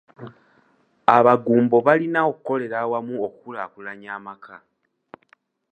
Abagumbo 1.17 1.77
balina 1.87 2.19
okukolera 2.31 2.75
awamu 2.83 3.15
okukulaakulanya 3.27 4.09
amaka. 4.17 4.55